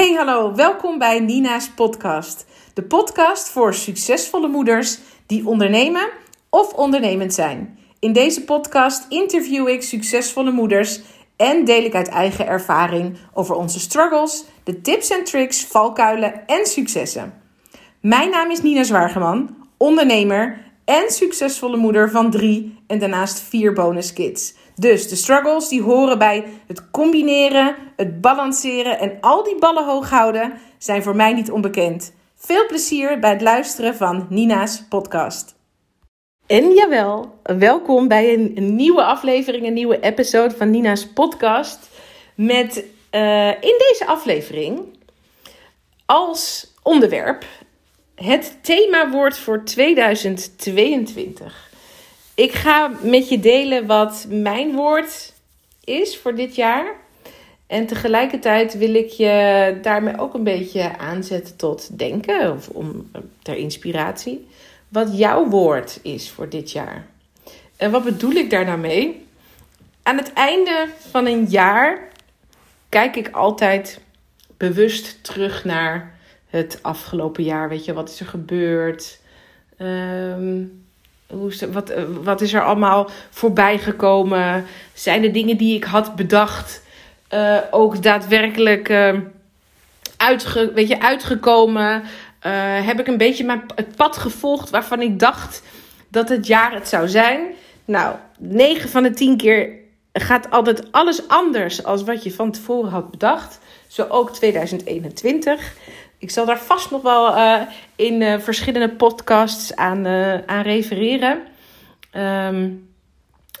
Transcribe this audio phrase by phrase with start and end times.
[0.00, 2.46] Hey hallo, welkom bij Nina's podcast.
[2.74, 6.08] De podcast voor succesvolle moeders die ondernemen
[6.50, 7.78] of ondernemend zijn.
[7.98, 11.00] In deze podcast interview ik succesvolle moeders
[11.36, 16.66] en deel ik uit eigen ervaring over onze struggles, de tips en tricks, valkuilen en
[16.66, 17.34] successen.
[18.00, 24.12] Mijn naam is Nina Zwaargeman, ondernemer en succesvolle moeder van drie en daarnaast vier bonus
[24.12, 24.54] kids.
[24.80, 30.10] Dus de struggles die horen bij het combineren, het balanceren en al die ballen hoog
[30.10, 32.12] houden zijn voor mij niet onbekend.
[32.36, 35.54] Veel plezier bij het luisteren van Nina's podcast.
[36.46, 41.90] En jawel, welkom bij een, nieuwe aflevering, een nieuwe episode van Nina's podcast.
[42.34, 44.80] Met uh, in deze aflevering
[46.06, 47.44] als onderwerp
[48.14, 51.69] het themawoord voor 2022.
[52.40, 55.32] Ik ga met je delen wat mijn woord
[55.84, 56.94] is voor dit jaar.
[57.66, 63.10] En tegelijkertijd wil ik je daarmee ook een beetje aanzetten tot denken of om,
[63.42, 64.46] ter inspiratie.
[64.88, 67.06] Wat jouw woord is voor dit jaar.
[67.76, 69.26] En wat bedoel ik daar nou mee?
[70.02, 72.08] Aan het einde van een jaar
[72.88, 74.00] kijk ik altijd
[74.56, 77.68] bewust terug naar het afgelopen jaar.
[77.68, 79.20] Weet je, wat is er gebeurd?
[79.78, 80.88] Um,
[81.30, 84.64] hoe is wat, eh, wat is er allemaal voorbij gekomen?
[84.92, 86.82] Zijn de dingen die ik had bedacht
[87.34, 89.14] uh, ook daadwerkelijk uh,
[90.16, 92.02] uitge, weet je, uitgekomen?
[92.46, 95.62] Uh, heb ik een beetje mijn, het pad gevolgd waarvan ik dacht
[96.08, 97.40] dat het jaar het zou zijn?
[97.84, 99.68] Nou, 9 van de 10 keer
[100.12, 103.58] gaat altijd alles anders als wat je van tevoren had bedacht.
[103.88, 105.74] Zo ook 2021.
[106.20, 107.60] Ik zal daar vast nog wel uh,
[107.96, 111.42] in uh, verschillende podcasts aan, uh, aan refereren.
[112.16, 112.88] Um,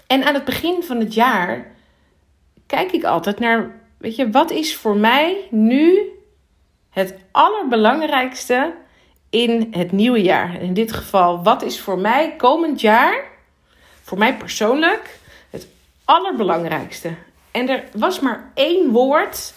[0.06, 1.66] en aan het begin van het jaar
[2.66, 6.10] kijk ik altijd naar, weet je, wat is voor mij nu
[6.90, 8.74] het allerbelangrijkste
[9.30, 10.62] in het nieuwe jaar?
[10.62, 13.24] In dit geval, wat is voor mij komend jaar,
[14.02, 15.18] voor mij persoonlijk,
[15.50, 15.68] het
[16.04, 17.14] allerbelangrijkste?
[17.50, 19.54] En er was maar één woord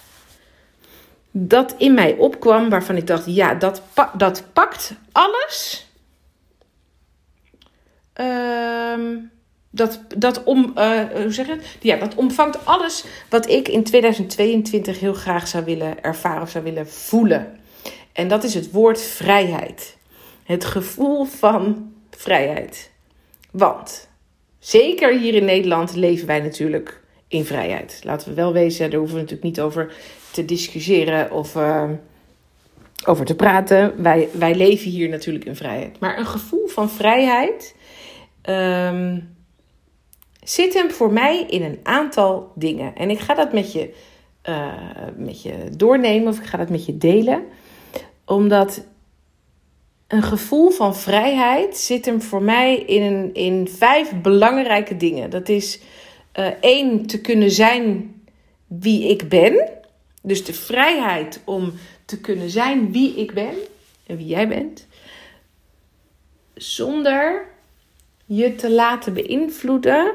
[1.36, 3.82] dat in mij opkwam waarvan ik dacht: ja, dat,
[4.18, 5.88] dat pakt alles.
[8.22, 9.18] Uh,
[9.70, 11.78] dat, dat, om, uh, hoe zeg het?
[11.80, 16.64] Ja, dat omvangt alles wat ik in 2022 heel graag zou willen ervaren of zou
[16.64, 17.60] willen voelen.
[18.12, 19.98] En dat is het woord vrijheid.
[20.44, 22.92] Het gevoel van vrijheid.
[23.52, 24.10] Want
[24.60, 28.02] zeker hier in Nederland leven wij natuurlijk in vrijheid.
[28.04, 29.94] Laten we wel wezen, daar hoeven we natuurlijk niet over
[30.34, 31.90] te discussiëren of uh,
[33.06, 34.02] over te praten.
[34.02, 36.00] Wij, wij leven hier natuurlijk in vrijheid.
[36.00, 37.76] Maar een gevoel van vrijheid
[38.50, 39.36] um,
[40.44, 42.96] zit hem voor mij in een aantal dingen.
[42.96, 43.94] En ik ga dat met je,
[44.50, 44.74] uh,
[45.18, 47.44] met je doornemen of ik ga dat met je delen.
[48.26, 48.86] Omdat
[50.08, 55.30] een gevoel van vrijheid zit hem voor mij in, een, in vijf belangrijke dingen.
[55.30, 55.80] Dat is
[56.40, 58.14] uh, één, te kunnen zijn
[58.68, 59.82] wie ik ben.
[60.26, 61.74] Dus de vrijheid om
[62.06, 63.54] te kunnen zijn wie ik ben
[64.08, 64.88] en wie jij bent.
[66.54, 67.46] Zonder
[68.26, 70.12] je te laten beïnvloeden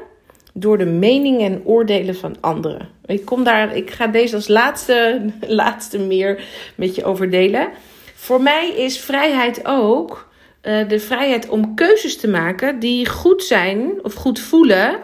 [0.53, 2.89] door de meningen en oordelen van anderen.
[3.05, 5.25] Ik, kom daar, ik ga deze als laatste,
[5.61, 6.43] laatste meer
[6.75, 7.69] met je over delen.
[8.15, 10.29] Voor mij is vrijheid ook
[10.63, 14.99] uh, de vrijheid om keuzes te maken die goed zijn of goed voelen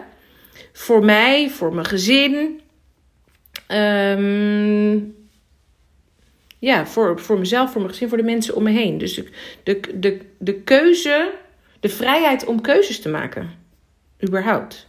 [0.72, 2.60] voor mij, voor mijn gezin.
[3.68, 5.14] Um,
[6.58, 8.98] ja, voor, voor mezelf, voor mijn gezin, voor de mensen om me heen.
[8.98, 9.30] Dus de,
[9.62, 11.32] de, de, de keuze,
[11.80, 13.50] de vrijheid om keuzes te maken.
[14.26, 14.86] Überhaupt.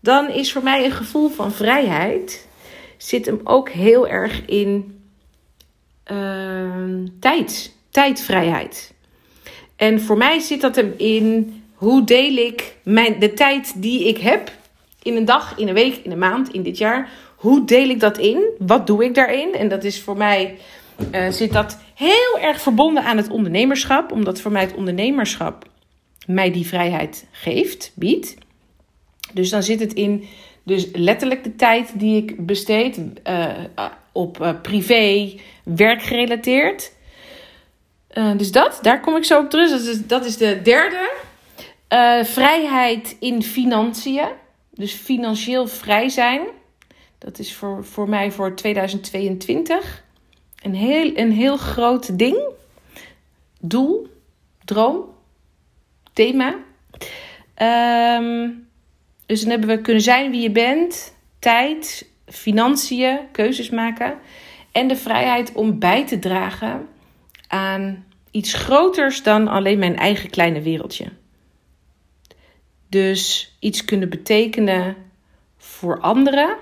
[0.00, 2.48] Dan is voor mij een gevoel van vrijheid.
[2.96, 5.00] Zit hem ook heel erg in
[6.12, 7.74] uh, tijd.
[7.90, 8.94] Tijdvrijheid.
[9.76, 14.18] En voor mij zit dat hem in hoe deel ik mijn, de tijd die ik
[14.18, 14.50] heb
[15.02, 17.10] in een dag, in een week, in een maand, in dit jaar.
[17.36, 18.50] Hoe deel ik dat in?
[18.58, 19.54] Wat doe ik daarin?
[19.54, 20.58] En dat is voor mij,
[21.14, 24.12] uh, zit dat heel erg verbonden aan het ondernemerschap.
[24.12, 25.64] Omdat voor mij het ondernemerschap
[26.26, 28.34] mij die vrijheid geeft, biedt.
[29.32, 30.24] Dus dan zit het in
[30.62, 33.46] dus letterlijk de tijd die ik besteed uh,
[34.12, 36.92] op uh, privé, werkgerelateerd.
[38.36, 39.70] Dus dat, daar kom ik zo op terug.
[39.70, 41.12] Dat is, dat is de derde.
[42.24, 44.28] vrijheid in financiën.
[44.70, 46.40] Dus financieel vrij zijn.
[47.18, 50.04] Dat is voor, voor mij voor 2022
[50.62, 52.38] een heel, een heel groot ding.
[53.60, 54.06] Doel,
[54.64, 55.04] droom,
[56.12, 56.54] thema.
[58.18, 58.68] Um,
[59.26, 64.18] dus dan hebben we kunnen zijn wie je bent, tijd, financiën, keuzes maken.
[64.72, 66.88] En de vrijheid om bij te dragen
[67.48, 71.06] aan iets groters dan alleen mijn eigen kleine wereldje.
[72.88, 74.96] Dus iets kunnen betekenen
[75.56, 76.56] voor anderen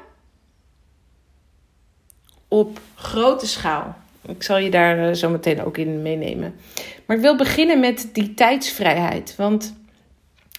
[2.55, 3.97] op grote schaal.
[4.27, 6.55] Ik zal je daar eh, zo meteen ook in meenemen.
[7.06, 9.35] Maar ik wil beginnen met die tijdsvrijheid.
[9.37, 9.75] Want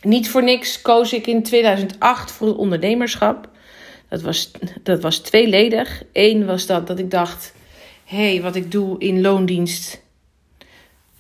[0.02, 3.50] niet voor niks koos ik in 2008 voor het ondernemerschap.
[4.10, 4.52] Dat was,
[4.84, 6.04] dat was tweeledig.
[6.14, 7.54] Eén was dat, dat ik dacht:
[8.06, 10.04] hé, hey, wat ik doe in loondienst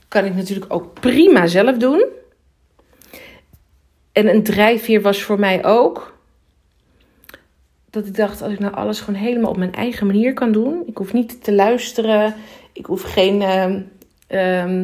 [0.07, 2.06] kan ik natuurlijk ook prima zelf doen.
[4.12, 6.14] En een drijfveer was voor mij ook
[7.95, 10.83] dat ik dacht: als ik nou alles gewoon helemaal op mijn eigen manier kan doen,
[10.86, 12.36] ik hoef niet te luisteren,
[12.74, 13.42] ik hoef geen.
[14.30, 14.81] Uh,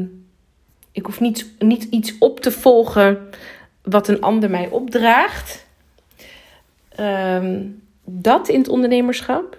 [0.91, 3.29] ik hoef niet, niet iets op te volgen
[3.81, 5.65] wat een ander mij opdraagt.
[6.99, 9.57] Um, dat in het ondernemerschap.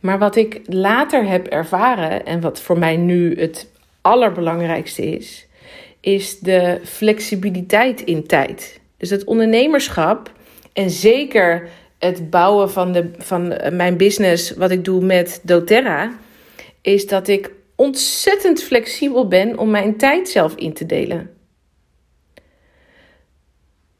[0.00, 3.70] Maar wat ik later heb ervaren en wat voor mij nu het
[4.00, 5.46] allerbelangrijkste is,
[6.00, 8.80] is de flexibiliteit in tijd.
[8.96, 10.32] Dus het ondernemerschap
[10.72, 11.68] en zeker
[12.04, 16.12] het bouwen van, de, van mijn business, wat ik doe met doTERRA,
[16.80, 21.30] is dat ik ontzettend flexibel ben om mijn tijd zelf in te delen.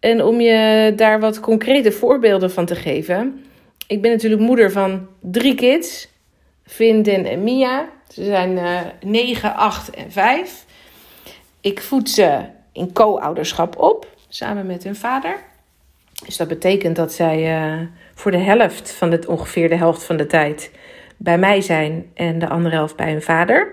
[0.01, 3.45] En om je daar wat concrete voorbeelden van te geven.
[3.87, 6.09] Ik ben natuurlijk moeder van drie kids.
[6.65, 7.89] Vinden en Mia.
[8.09, 10.65] Ze zijn uh, 9, 8 en 5.
[11.61, 12.41] Ik voed ze
[12.73, 14.07] in co-ouderschap op.
[14.29, 15.37] Samen met hun vader.
[16.25, 20.17] Dus dat betekent dat zij uh, voor de helft van het, ongeveer de helft van
[20.17, 20.71] de tijd
[21.17, 22.11] bij mij zijn.
[22.15, 23.73] En de andere helft bij hun vader.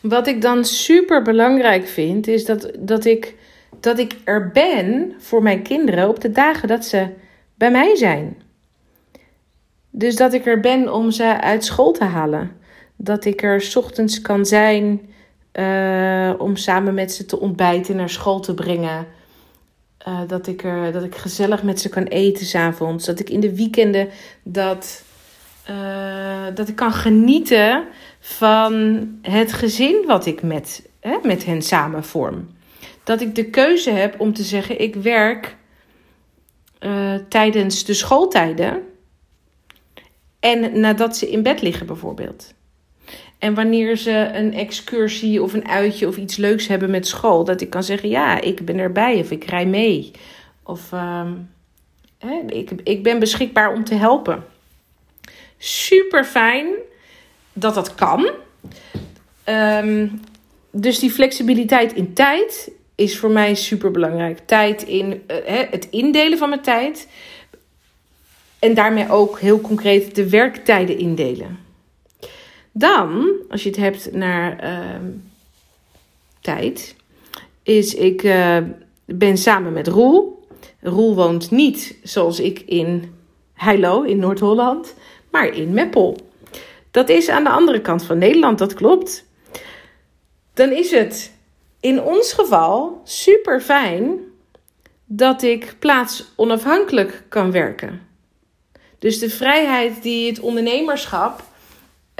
[0.00, 3.34] Wat ik dan super belangrijk vind, is dat, dat ik
[3.80, 7.06] dat ik er ben voor mijn kinderen op de dagen dat ze
[7.54, 8.42] bij mij zijn.
[9.90, 12.50] Dus dat ik er ben om ze uit school te halen.
[12.96, 15.00] Dat ik er ochtends kan zijn
[15.52, 19.06] uh, om samen met ze te ontbijten, naar school te brengen.
[20.08, 23.04] Uh, dat, ik er, dat ik gezellig met ze kan eten s'avonds.
[23.04, 24.08] Dat ik in de weekenden
[24.42, 25.04] dat,
[25.70, 27.84] uh, dat ik kan genieten
[28.20, 32.48] van het gezin wat ik met, hè, met hen samen vorm
[33.04, 35.56] dat ik de keuze heb om te zeggen: ik werk
[36.80, 38.82] uh, tijdens de schooltijden
[40.40, 42.54] en nadat ze in bed liggen, bijvoorbeeld.
[43.42, 47.60] En wanneer ze een excursie of een uitje of iets leuks hebben met school, dat
[47.60, 50.10] ik kan zeggen: ja, ik ben erbij of ik rij mee.
[50.62, 51.30] Of uh,
[52.18, 54.44] hè, ik, ik ben beschikbaar om te helpen.
[55.58, 56.66] Super fijn
[57.52, 58.30] dat dat kan.
[59.44, 60.20] Um,
[60.70, 64.38] dus die flexibiliteit in tijd is voor mij super belangrijk.
[64.38, 65.36] Tijd in uh,
[65.70, 67.08] het indelen van mijn tijd.
[68.58, 71.61] En daarmee ook heel concreet de werktijden indelen.
[72.72, 75.08] Dan, als je het hebt naar uh,
[76.40, 76.96] tijd,
[77.62, 78.56] is ik uh,
[79.04, 80.46] ben samen met Roel.
[80.80, 83.14] Roel woont niet zoals ik in
[83.54, 84.94] Heilo in Noord-Holland,
[85.30, 86.16] maar in Meppel.
[86.90, 89.24] Dat is aan de andere kant van Nederland, dat klopt.
[90.54, 91.32] Dan is het
[91.80, 94.18] in ons geval super fijn
[95.04, 98.06] dat ik plaats onafhankelijk kan werken.
[98.98, 101.42] Dus de vrijheid die het ondernemerschap,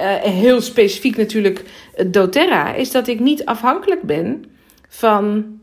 [0.00, 1.64] uh, heel specifiek natuurlijk
[2.06, 4.44] doTERRA, is dat ik niet afhankelijk ben
[4.88, 5.58] van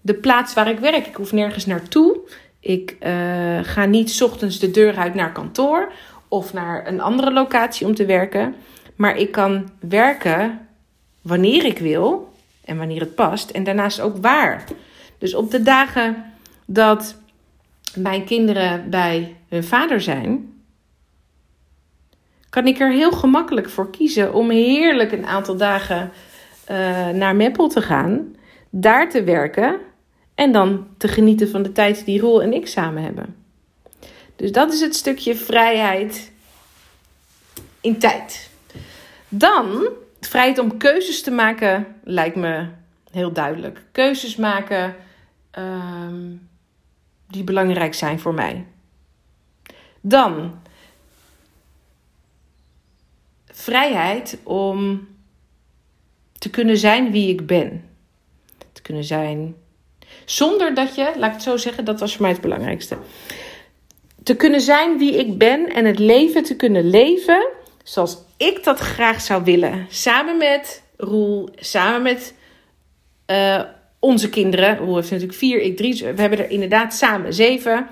[0.00, 1.06] de plaats waar ik werk.
[1.06, 2.18] Ik hoef nergens naartoe.
[2.60, 5.92] Ik uh, ga niet ochtends de deur uit naar kantoor
[6.28, 8.54] of naar een andere locatie om te werken.
[8.96, 10.68] Maar ik kan werken
[11.22, 12.32] wanneer ik wil
[12.64, 13.50] en wanneer het past.
[13.50, 14.64] En daarnaast ook waar.
[15.18, 16.24] Dus op de dagen
[16.66, 17.16] dat
[17.94, 20.49] mijn kinderen bij hun vader zijn,
[22.50, 26.10] kan ik er heel gemakkelijk voor kiezen om heerlijk een aantal dagen
[26.70, 28.36] uh, naar Meppel te gaan,
[28.70, 29.78] daar te werken
[30.34, 33.36] en dan te genieten van de tijd die Roel en ik samen hebben.
[34.36, 36.32] Dus dat is het stukje vrijheid
[37.80, 38.50] in tijd.
[39.28, 39.88] Dan
[40.20, 42.66] vrijheid om keuzes te maken lijkt me
[43.10, 43.82] heel duidelijk.
[43.92, 44.96] Keuzes maken
[45.58, 46.48] um,
[47.28, 48.66] die belangrijk zijn voor mij.
[50.00, 50.60] Dan
[53.60, 55.08] vrijheid om
[56.38, 57.84] te kunnen zijn wie ik ben.
[58.72, 59.54] Te kunnen zijn
[60.24, 62.96] zonder dat je, laat ik het zo zeggen, dat was voor mij het belangrijkste.
[64.22, 67.48] Te kunnen zijn wie ik ben en het leven te kunnen leven
[67.82, 69.86] zoals ik dat graag zou willen.
[69.88, 72.34] Samen met Roel, samen met
[73.26, 73.62] uh,
[73.98, 74.76] onze kinderen.
[74.76, 76.04] Roel heeft natuurlijk vier, ik drie.
[76.14, 77.88] We hebben er inderdaad samen zeven.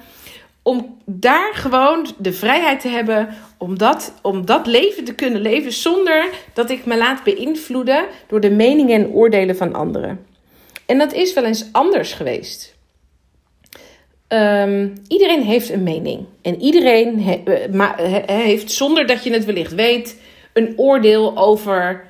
[0.68, 5.72] Om daar gewoon de vrijheid te hebben om dat, om dat leven te kunnen leven
[5.72, 10.26] zonder dat ik me laat beïnvloeden door de meningen en oordelen van anderen.
[10.86, 12.76] En dat is wel eens anders geweest.
[14.26, 16.26] Ehm, iedereen heeft een mening.
[16.42, 20.16] En iedereen eh, heeft, zonder dat je het wellicht weet,
[20.52, 22.04] een oordeel over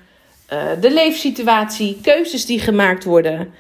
[0.53, 3.55] uh, de leefsituatie, keuzes die gemaakt worden.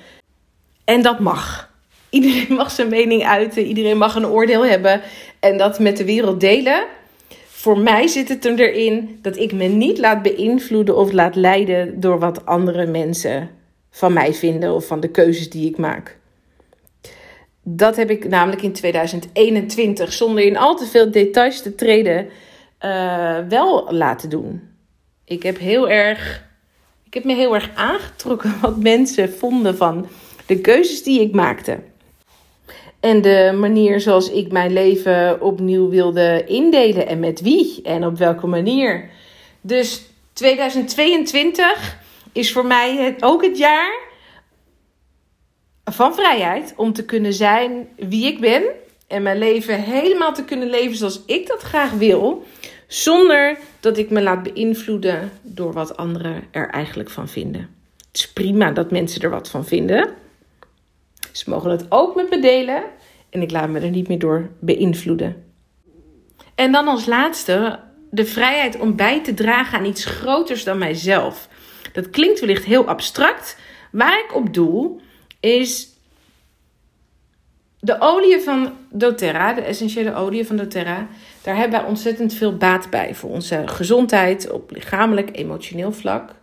[0.84, 1.67] En dat mag.
[2.10, 5.00] Iedereen mag zijn mening uiten, iedereen mag een oordeel hebben
[5.40, 6.84] en dat met de wereld delen.
[7.46, 12.18] Voor mij zit het erin dat ik me niet laat beïnvloeden of laat leiden door
[12.18, 13.50] wat andere mensen
[13.90, 16.16] van mij vinden of van de keuzes die ik maak.
[17.62, 22.28] Dat heb ik namelijk in 2021, zonder in al te veel details te treden,
[22.84, 24.62] uh, wel laten doen.
[25.24, 26.46] Ik heb heel erg.
[27.04, 30.06] Ik heb me heel erg aangetrokken wat mensen vonden van
[30.46, 31.78] de keuzes die ik maakte.
[33.00, 38.18] En de manier zoals ik mijn leven opnieuw wilde indelen en met wie en op
[38.18, 39.10] welke manier.
[39.60, 40.02] Dus
[40.32, 41.98] 2022
[42.32, 43.98] is voor mij ook het jaar
[45.84, 48.62] van vrijheid om te kunnen zijn wie ik ben
[49.06, 52.46] en mijn leven helemaal te kunnen leven zoals ik dat graag wil,
[52.86, 57.68] zonder dat ik me laat beïnvloeden door wat anderen er eigenlijk van vinden.
[57.96, 60.08] Het is prima dat mensen er wat van vinden.
[61.38, 62.82] Ze mogen het ook met me delen
[63.30, 65.44] en ik laat me er niet meer door beïnvloeden.
[66.54, 67.80] En dan als laatste
[68.10, 71.48] de vrijheid om bij te dragen aan iets groters dan mijzelf.
[71.92, 73.58] Dat klinkt wellicht heel abstract.
[73.92, 75.00] Waar ik op doel
[75.40, 75.88] is
[77.80, 81.08] de olie van doTERRA, de essentiële olie van doTERRA.
[81.42, 86.34] Daar hebben wij ontzettend veel baat bij voor onze gezondheid op lichamelijk, emotioneel vlak.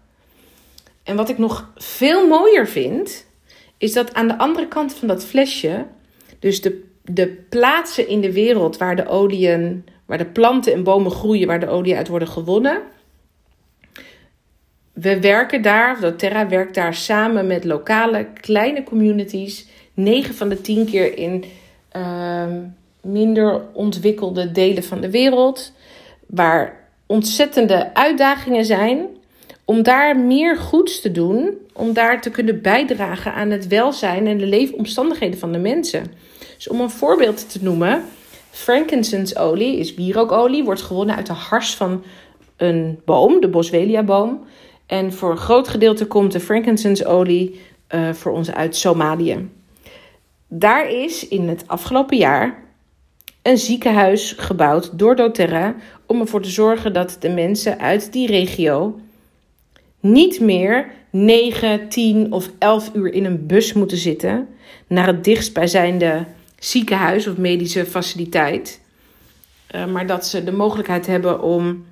[1.03, 3.24] En wat ik nog veel mooier vind,
[3.77, 5.85] is dat aan de andere kant van dat flesje,
[6.39, 11.11] dus de, de plaatsen in de wereld waar de oliën, waar de planten en bomen
[11.11, 12.81] groeien, waar de olie uit worden gewonnen.
[14.93, 20.85] We werken daar, doTERRA werkt daar samen met lokale kleine communities, 9 van de 10
[20.85, 21.43] keer in
[21.89, 22.61] ehm,
[23.01, 25.73] minder ontwikkelde delen van de wereld,
[26.27, 29.07] waar ontzettende uitdagingen zijn
[29.65, 34.37] om daar meer goeds te doen, om daar te kunnen bijdragen aan het welzijn en
[34.37, 36.05] de leefomstandigheden van de mensen.
[36.55, 38.03] Dus om een voorbeeld te noemen,
[38.51, 42.03] frankincense olie is wierookolie, wordt gewonnen uit de hars van
[42.57, 44.45] een boom, de boswellia-boom.
[44.85, 47.59] En voor een groot gedeelte komt de frankincense olie
[47.95, 49.49] uh, voor ons uit Somalië.
[50.47, 52.63] Daar is in het afgelopen jaar
[53.41, 58.99] een ziekenhuis gebouwd door doTERRA om ervoor te zorgen dat de mensen uit die regio
[60.11, 64.47] niet meer 9, 10 of 11 uur in een bus moeten zitten
[64.87, 66.25] naar het dichtstbijzijnde
[66.59, 68.81] ziekenhuis of medische faciliteit.
[69.75, 71.85] Uh, maar dat ze de mogelijkheid hebben om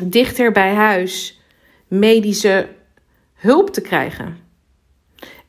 [0.00, 1.40] dichter bij huis
[1.88, 2.68] medische
[3.34, 4.38] hulp te krijgen.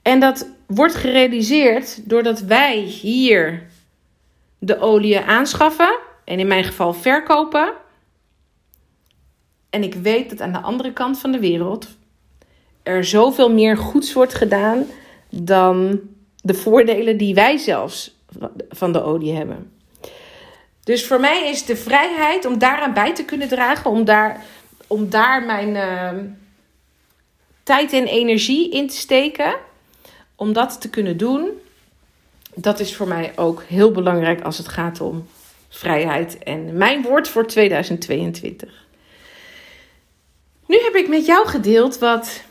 [0.01, 3.63] En dat wordt gerealiseerd doordat wij hier
[4.59, 7.73] de olie aanschaffen en in mijn geval verkopen.
[9.75, 11.87] En ik weet dat aan de andere kant van de wereld
[12.83, 14.85] er zoveel meer goeds wordt gedaan
[15.29, 15.99] dan
[16.41, 18.15] de voordelen die wij zelfs
[18.69, 19.71] van de olie hebben.
[20.83, 24.43] Dus voor mij is de vrijheid om daaraan bij te kunnen dragen, om daar,
[24.87, 26.23] om daar mijn uh,
[27.63, 29.55] tijd en energie in te steken,
[30.35, 31.49] om dat te kunnen doen,
[32.53, 35.27] dat is voor mij ook heel belangrijk als het gaat om
[35.69, 38.84] vrijheid en mijn woord voor 2022.
[40.65, 42.43] Nu heb ik met jou gedeeld wat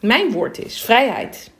[0.00, 1.50] mijn woord is: vrijheid.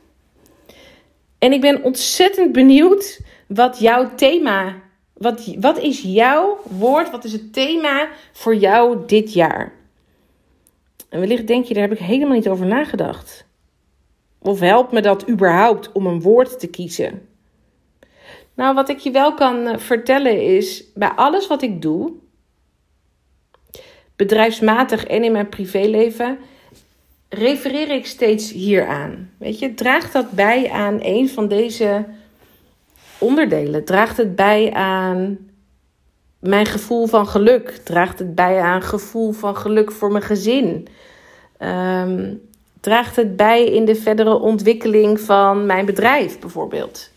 [1.37, 4.75] En ik ben ontzettend benieuwd wat jouw thema,
[5.13, 9.73] wat, wat is jouw woord, wat is het thema voor jou dit jaar?
[11.09, 13.45] En wellicht denk je, daar heb ik helemaal niet over nagedacht.
[14.39, 17.27] Of helpt me dat überhaupt om een woord te kiezen?
[18.53, 22.11] Nou, wat ik je wel kan eh, vertellen is, bij alles wat ik doe,
[24.15, 26.37] bedrijfsmatig en in mijn privéleven,
[27.29, 29.31] refereer ik steeds hieraan.
[29.37, 32.05] Weet je, draagt dat bij aan een van deze
[33.17, 33.85] onderdelen?
[33.85, 35.37] Draagt het bij aan
[36.39, 37.69] mijn gevoel van geluk?
[37.69, 40.87] Draagt het bij aan gevoel van geluk voor mijn gezin?
[41.57, 42.33] Ehm,
[42.79, 47.13] draagt het bij in de verdere ontwikkeling van mijn bedrijf bijvoorbeeld?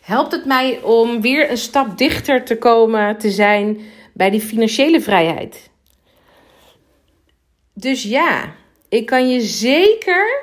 [0.00, 3.80] Helpt het mij om weer een stap dichter te komen te zijn
[4.14, 5.70] bij die financiële vrijheid?
[7.74, 8.54] Dus ja,
[8.88, 10.42] ik kan je zeker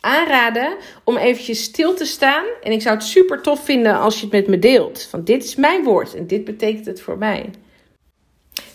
[0.00, 2.44] aanraden om eventjes stil te staan.
[2.62, 5.06] En ik zou het super tof vinden als je het met me deelt.
[5.10, 7.50] Van dit is mijn woord en dit betekent het voor mij.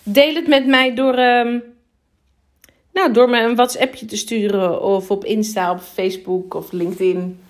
[0.02, 1.62] Deel het met mij door, um,
[2.92, 4.82] nou, door me een WhatsAppje te sturen.
[4.82, 7.40] Of op Insta, op Facebook of LinkedIn.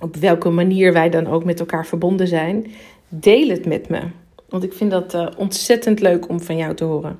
[0.00, 2.72] Op welke manier wij dan ook met elkaar verbonden zijn.
[3.08, 4.00] Deel het met me.
[4.48, 7.18] Want ik vind dat uh, ontzettend leuk om van jou te horen.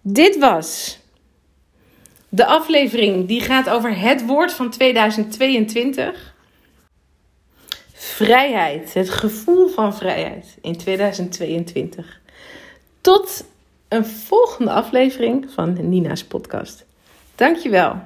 [0.00, 0.98] Dit was
[2.28, 6.34] de aflevering die gaat over het woord van 2022.
[7.92, 12.20] Vrijheid, het gevoel van vrijheid in 2022.
[13.00, 13.44] Tot
[13.88, 16.84] een volgende aflevering van Nina's podcast.
[17.34, 18.00] Dankjewel.